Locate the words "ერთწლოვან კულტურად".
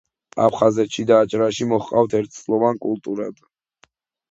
2.23-3.47